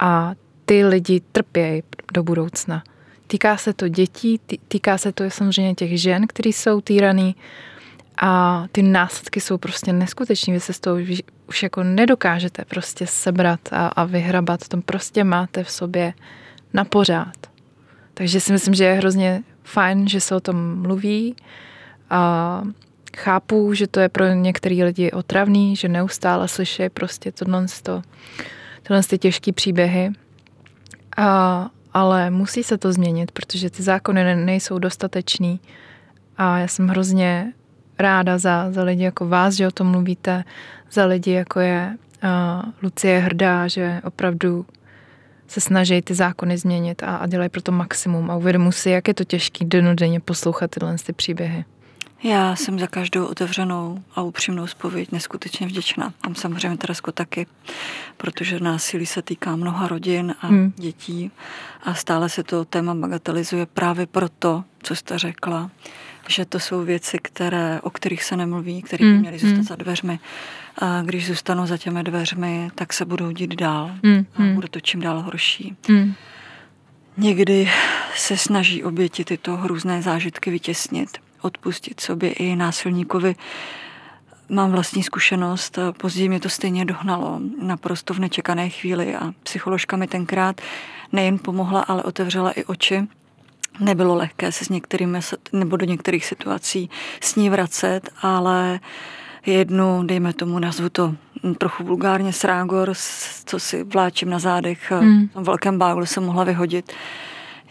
[0.00, 0.32] a
[0.64, 1.82] ty lidi trpějí
[2.14, 2.82] do budoucna.
[3.26, 7.36] Týká se to dětí, týká se to samozřejmě těch žen, které jsou týraný
[8.16, 10.52] a ty následky jsou prostě neskuteční.
[10.52, 10.96] Vy se z toho
[11.48, 14.68] už jako nedokážete prostě sebrat a, a vyhrabat.
[14.68, 16.14] To prostě máte v sobě
[16.72, 17.36] na pořád.
[18.14, 21.36] Takže si myslím, že je hrozně fajn, že se o tom mluví.
[22.10, 22.62] A
[23.16, 27.66] chápu, že to je pro některé lidi otravný, že neustále slyší prostě tohle,
[28.82, 30.12] tohle ty těžké příběhy.
[31.16, 35.60] A, ale musí se to změnit, protože ty zákony ne, nejsou dostatečný.
[36.36, 37.52] A já jsem hrozně
[37.98, 40.44] ráda za, za lidi jako vás, že o tom mluvíte,
[40.92, 44.66] za lidi jako je uh, Lucie Hrdá, že opravdu
[45.46, 49.08] se snaží ty zákony změnit a, a dělají pro to maximum a uvědomují si, jak
[49.08, 51.64] je to těžké denodenně poslouchat tyhle ty příběhy.
[52.24, 56.12] Já jsem za každou otevřenou a upřímnou zpověď neskutečně vděčná.
[56.22, 57.46] A samozřejmě Teresko taky,
[58.16, 60.72] protože násilí se týká mnoha rodin a hmm.
[60.76, 61.30] dětí
[61.82, 65.70] a stále se to téma bagatelizuje právě proto, co jste řekla,
[66.28, 69.20] že to jsou věci, které, o kterých se nemluví, které by hmm.
[69.20, 69.64] měly zůstat hmm.
[69.64, 70.18] za dveřmi.
[70.78, 74.26] A když zůstanou za těmi dveřmi, tak se budou dít dál hmm.
[74.36, 75.76] a bude to čím dál horší.
[75.88, 76.14] Hmm.
[77.16, 77.70] Někdy
[78.16, 83.34] se snaží oběti tyto hrůzné zážitky vytěsnit odpustit sobě i násilníkovi.
[84.48, 90.06] Mám vlastní zkušenost, později mě to stejně dohnalo naprosto v nečekané chvíli a psycholožka mi
[90.06, 90.60] tenkrát
[91.12, 93.08] nejen pomohla, ale otevřela i oči.
[93.80, 95.18] Nebylo lehké se s některými,
[95.52, 98.80] nebo do některých situací s ní vracet, ale
[99.46, 101.14] jednu, dejme tomu, nazvu to
[101.58, 102.92] trochu vulgárně srágor,
[103.44, 105.28] co si vláčím na zádech, hmm.
[105.34, 106.92] v velkém báglu jsem mohla vyhodit.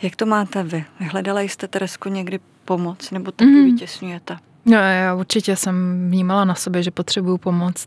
[0.04, 0.86] Jak to máte vy?
[1.00, 3.66] Vyhledala jste Teresko někdy pomoc, nebo taky mm.
[3.66, 4.38] vytěsňujete?
[4.66, 7.86] No, já určitě jsem vnímala na sobě, že potřebuju pomoc.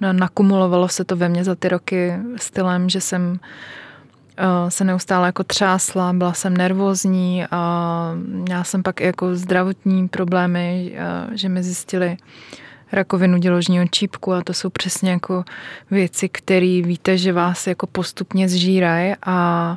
[0.00, 3.40] No, nakumulovalo se to ve mně za ty roky stylem, že jsem
[4.36, 10.08] eh, se neustále jako třásla, byla jsem nervózní a měla jsem pak i jako zdravotní
[10.08, 12.16] problémy, eh, že mi zjistili
[12.92, 15.44] rakovinu děložního čípku a to jsou přesně jako
[15.90, 19.74] věci, které víte, že vás jako postupně zžírají a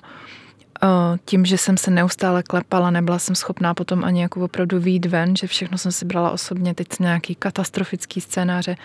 [1.25, 5.35] tím, že jsem se neustále klepala, nebyla jsem schopná potom ani jako opravdu výjít ven,
[5.35, 8.75] že všechno jsem si brala osobně, teď nějaký katastrofický scénáře.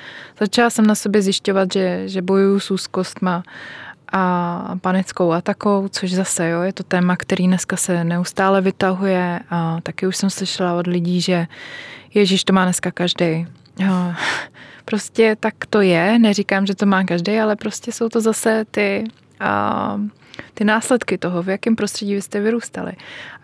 [0.40, 3.42] Začala jsem na sobě zjišťovat, že, že bojuju s úzkostma
[4.12, 9.80] a panickou atakou, což zase jo, je to téma, který dneska se neustále vytahuje a
[9.82, 11.46] taky už jsem slyšela od lidí, že
[12.14, 13.46] Ježíš to má dneska každý.
[14.84, 19.04] Prostě tak to je, neříkám, že to má každý, ale prostě jsou to zase ty
[19.40, 20.00] a,
[20.54, 22.92] ty následky toho, v jakém prostředí vy jste vyrůstali.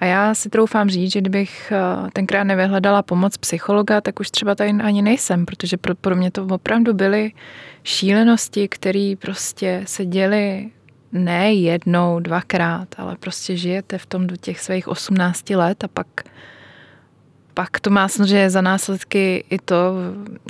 [0.01, 4.55] A já si troufám říct, že kdybych eh, tenkrát nevyhledala pomoc psychologa, tak už třeba
[4.55, 7.33] tady ani nejsem, protože pro, pro mě to opravdu byly
[7.83, 10.71] šílenosti, které prostě se děly
[11.13, 16.07] ne jednou, dvakrát, ale prostě žijete v tom do těch svých 18 let a pak
[17.55, 19.95] pak to má samozřejmě za následky i to,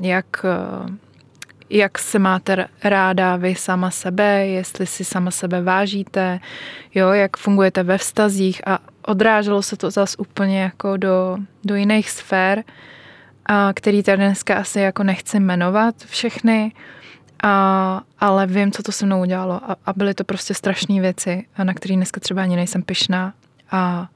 [0.02, 1.03] jak eh,
[1.74, 6.40] jak se máte ráda vy sama sebe, jestli si sama sebe vážíte,
[6.94, 12.10] jo, jak fungujete ve vztazích a odráželo se to zase úplně jako do, do jiných
[12.10, 12.64] sfér,
[13.46, 16.72] a který tady dneska asi jako nechci jmenovat všechny,
[17.42, 19.60] a, ale vím, co to se mnou udělalo.
[19.70, 23.34] A, a byly to prostě strašné věci, na které dneska třeba ani nejsem pyšná.
[23.70, 24.08] A,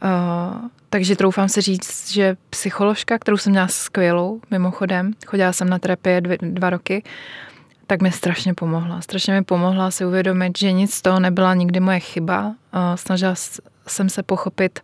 [0.00, 0.60] a
[0.96, 6.20] takže troufám se říct, že psycholožka, kterou jsem měla skvělou, mimochodem, chodila jsem na terapii
[6.20, 7.04] dvě, dva roky,
[7.86, 9.00] tak mi strašně pomohla.
[9.00, 12.54] Strašně mi pomohla si uvědomit, že nic z toho nebyla nikdy moje chyba.
[12.94, 13.34] Snažila
[13.86, 14.80] jsem se pochopit,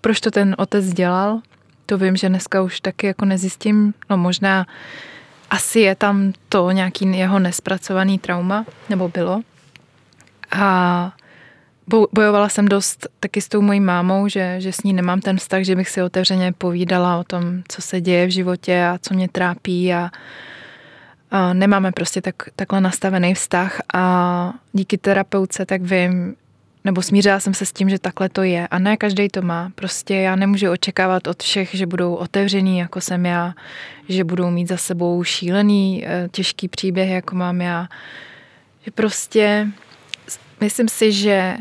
[0.00, 1.40] proč to ten otec dělal.
[1.86, 4.66] To vím, že dneska už taky jako nezjistím, no možná
[5.50, 9.40] asi je tam to nějaký jeho nespracovaný trauma, nebo bylo.
[10.50, 11.12] A
[12.12, 15.62] bojovala jsem dost taky s tou mojí mámou, že, že s ní nemám ten vztah,
[15.62, 19.28] že bych si otevřeně povídala o tom, co se děje v životě a co mě
[19.28, 20.10] trápí a,
[21.30, 26.36] a nemáme prostě tak, takhle nastavený vztah a díky terapeutce tak vím,
[26.84, 29.72] nebo smířila jsem se s tím, že takhle to je a ne každý to má.
[29.74, 33.54] Prostě já nemůžu očekávat od všech, že budou otevřený, jako jsem já,
[34.08, 37.88] že budou mít za sebou šílený, eh, těžký příběh, jako mám já.
[38.84, 39.68] Že prostě
[40.60, 41.56] myslím si, že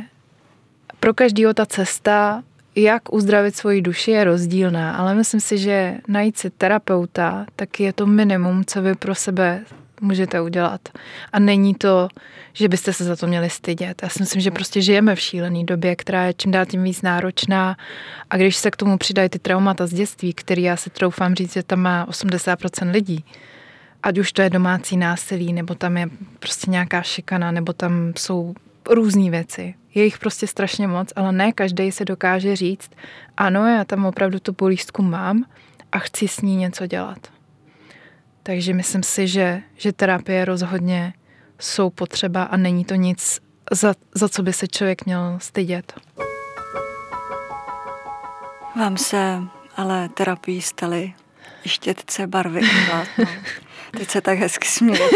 [1.00, 2.44] pro každého ta cesta,
[2.76, 7.94] jak uzdravit svoji duši, je rozdílná, ale myslím si, že najít si terapeuta, tak je
[7.94, 9.64] to minimum, co vy pro sebe
[10.02, 10.90] můžete udělat.
[11.34, 12.08] A není to,
[12.54, 14.04] že byste se za to měli stydět.
[14.04, 17.02] Já si myslím, že prostě žijeme v šílené době, která je čím dál tím víc
[17.02, 17.78] náročná
[18.30, 21.54] a když se k tomu přidají ty traumata z dětství, který já si troufám říct,
[21.54, 23.26] že tam má 80% lidí,
[24.04, 28.54] ať už to je domácí násilí, nebo tam je prostě nějaká šikana, nebo tam jsou
[28.90, 29.74] různé věci.
[29.98, 32.92] Je jich prostě strašně moc, ale ne každý se dokáže říct,
[33.38, 35.46] ano, já tam opravdu tu bolístku mám
[35.92, 37.18] a chci s ní něco dělat.
[38.44, 41.14] Takže myslím si, že, že terapie rozhodně
[41.60, 43.40] jsou potřeba a není to nic,
[43.72, 45.94] za, za co by se člověk měl stydět.
[48.76, 49.40] Vám se
[49.76, 51.14] ale terapii staly
[51.68, 52.62] štětce barvy.
[53.98, 55.16] Teď se tak hezky smějete.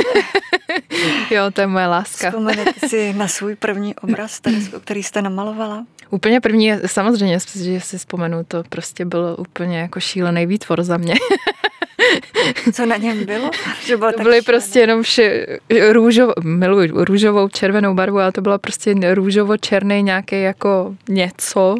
[1.32, 2.30] jo, to je moje láska.
[2.30, 4.42] Vzpomenete si na svůj první obraz,
[4.82, 5.86] který jste namalovala?
[6.10, 11.16] Úplně první, samozřejmě, že si vzpomenu, to prostě bylo úplně jako šílený výtvor za mě.
[12.74, 13.52] Co na něm bylo?
[13.86, 14.42] Že bylo to byly šílené.
[14.42, 15.46] prostě jenom vše
[15.92, 21.76] růžovo, miluji růžovou červenou barvu, ale to byla prostě růžovo-černý nějaký jako něco.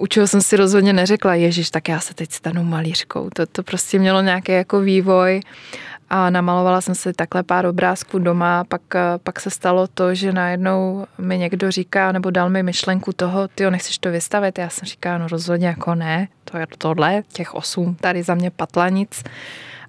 [0.00, 3.30] u čeho jsem si rozhodně neřekla, ježiš, tak já se teď stanu malířkou.
[3.34, 5.40] To, to prostě mělo nějaký jako vývoj
[6.10, 8.82] a namalovala jsem si takhle pár obrázků doma, pak,
[9.22, 13.70] pak se stalo to, že najednou mi někdo říká, nebo dal mi myšlenku toho, ty
[13.70, 14.58] nechceš to vystavit?
[14.58, 18.50] Já jsem říkala, no rozhodně jako ne, to je tohle, těch osm tady za mě
[18.50, 19.22] patlanic.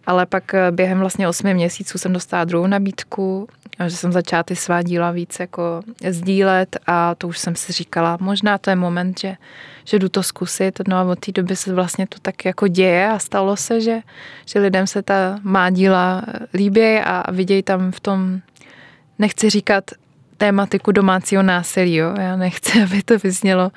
[0.06, 3.48] Ale pak během vlastně osmi měsíců jsem dostala druhou nabídku,
[3.88, 8.18] že jsem začala ty svá díla víc jako sdílet a to už jsem si říkala,
[8.22, 9.36] možná to je moment, že
[9.86, 10.82] že jdu to zkusit.
[10.88, 14.00] No a od té doby se vlastně to tak jako děje a stalo se, že,
[14.46, 18.40] že lidem se ta má díla líbí a vidějí tam v tom,
[19.20, 19.84] nechci říkat
[20.38, 21.96] tématiku domácího násilí.
[21.96, 22.14] Jo?
[22.20, 23.72] Já nechci, aby to vyznělo,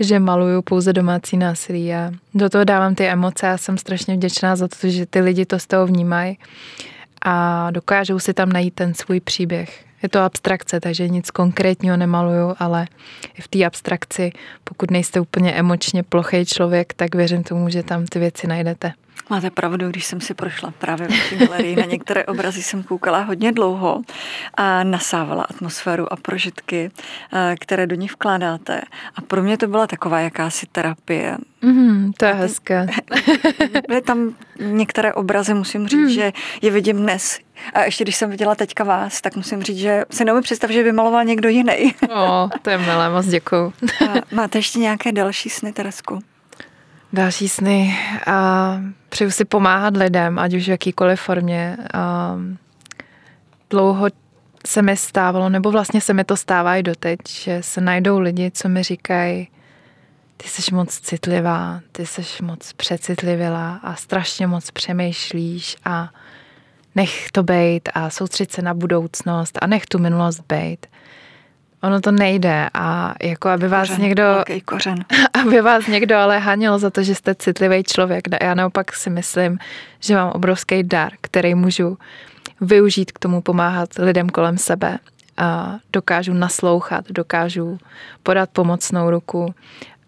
[0.00, 1.94] že maluju pouze domácí násilí.
[1.94, 5.46] A do toho dávám ty emoce a jsem strašně vděčná za to, že ty lidi
[5.46, 6.38] to z toho vnímají
[7.24, 9.84] a dokážou si tam najít ten svůj příběh.
[10.02, 12.86] Je to abstrakce, takže nic konkrétního nemaluju, ale
[13.38, 14.32] i v té abstrakci,
[14.64, 18.92] pokud nejste úplně emočně plochý člověk, tak věřím tomu, že tam ty věci najdete.
[19.30, 23.52] Máte pravdu, když jsem si prošla právě v galerii, na některé obrazy jsem koukala hodně
[23.52, 24.02] dlouho
[24.54, 26.90] a nasávala atmosféru a prožitky,
[27.32, 28.80] eh, které do nich vkládáte.
[29.16, 31.38] A pro mě to byla taková jakási terapie.
[31.62, 32.86] Mm, to je hezké.
[33.88, 36.08] Byly tam některé obrazy, musím říct, mm.
[36.08, 37.38] že je vidím dnes.
[37.74, 40.84] A ještě když jsem viděla teďka vás, tak musím říct, že se neumím představit, že
[40.84, 41.94] by maloval někdo jiný.
[42.10, 43.72] O, to je milé, moc děkuju.
[44.32, 46.18] máte ještě nějaké další sny, Teresku?
[47.14, 47.96] Další sny.
[48.26, 51.76] A přeju si pomáhat lidem, ať už v jakýkoliv formě.
[51.94, 52.36] A
[53.70, 54.06] dlouho
[54.66, 58.50] se mi stávalo, nebo vlastně se mi to stává i doteď, že se najdou lidi,
[58.50, 59.48] co mi říkají,
[60.36, 66.10] ty jsi moc citlivá, ty jsi moc přecitlivělá a strašně moc přemýšlíš a
[66.94, 70.86] nech to bejt a soustřed se na budoucnost a nech tu minulost bejt.
[71.86, 75.04] Ono to nejde a jako aby vás kořen, někdo, kořen.
[75.42, 78.24] aby vás někdo ale hanil za to, že jste citlivý člověk.
[78.42, 79.58] Já naopak si myslím,
[80.00, 81.98] že mám obrovský dar, který můžu
[82.60, 84.98] využít k tomu pomáhat lidem kolem sebe.
[85.36, 87.78] A dokážu naslouchat, dokážu
[88.22, 89.54] podat pomocnou ruku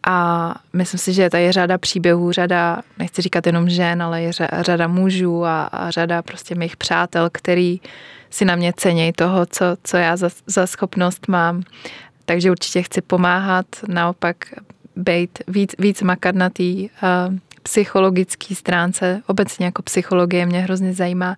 [0.07, 4.31] a myslím si, že tady je řada příběhů, řada, nechci říkat jenom žen, ale je
[4.61, 7.81] řada mužů a, a řada prostě mých přátel, který
[8.37, 11.63] si na mě cenějí toho, co, co já za, za schopnost mám.
[12.25, 14.37] Takže určitě chci pomáhat, naopak
[14.97, 16.89] být víc, víc makat na té uh,
[17.63, 19.23] psychologické stránce.
[19.27, 21.37] Obecně jako psychologie mě hrozně zajímá.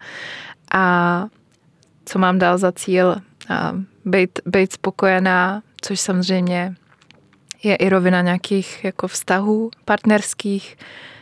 [0.72, 1.24] A
[2.04, 3.16] co mám dál za cíl?
[3.50, 6.74] Uh, být, být spokojená, což samozřejmě
[7.62, 10.76] je i rovina nějakých jako vztahů partnerských.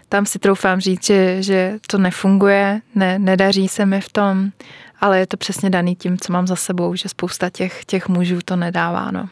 [0.08, 4.50] Tam si troufám říct, že, že to nefunguje, ne, nedaří se mi v tom
[5.00, 8.38] ale je to přesně daný tím, co mám za sebou, že spousta těch, těch mužů
[8.44, 9.10] to nedává.
[9.10, 9.28] No.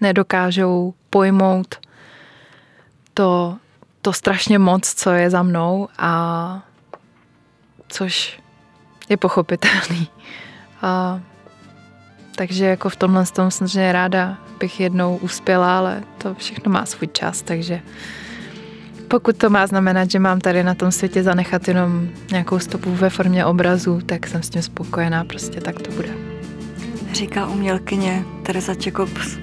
[0.00, 1.74] Nedokážou pojmout
[3.14, 3.56] to,
[4.02, 6.62] to strašně moc, co je za mnou a
[7.88, 8.40] což
[9.08, 10.08] je pochopitelný.
[10.82, 11.20] A,
[12.36, 17.08] takže jako v tomhle tom samozřejmě ráda bych jednou uspěla, ale to všechno má svůj
[17.08, 17.82] čas, takže
[19.10, 23.10] pokud to má znamenat, že mám tady na tom světě zanechat jenom nějakou stopu ve
[23.10, 26.08] formě obrazu, tak jsem s tím spokojená, prostě tak to bude.
[27.12, 29.38] Říká umělkyně Teresa Čekobs.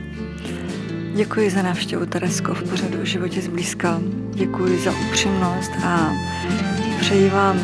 [1.16, 4.00] Děkuji za návštěvu Teresko v pořadu životě zblízka.
[4.34, 6.12] Děkuji za upřímnost a
[7.00, 7.60] přeji vám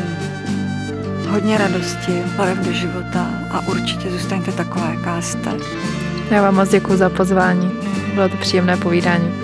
[1.28, 5.50] hodně radosti, barev do života a určitě zůstaňte taková, jaká jste.
[6.30, 7.70] Já vám moc děkuji za pozvání.
[8.14, 9.34] Bylo to příjemné povídání.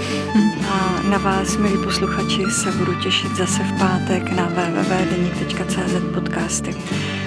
[0.70, 6.74] A na vás, milí posluchači, se budu těšit zase v pátek na www.denik.cz podcasty.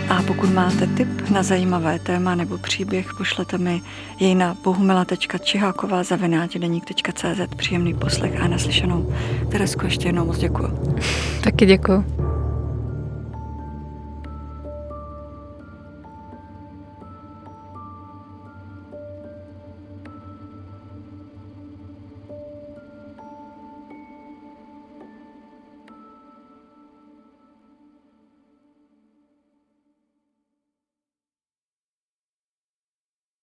[0.10, 3.82] A pokud máte tip na zajímavé téma nebo příběh, pošlete mi
[4.20, 6.56] jej na bohumila.čiháková zavináč
[7.56, 9.14] Příjemný poslech a naslyšenou.
[9.52, 10.70] Teresko, ještě jednou moc děkuji.
[11.44, 12.23] Taky děkuji.